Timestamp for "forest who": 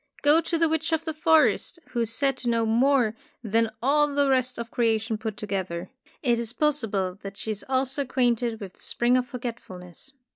1.13-1.99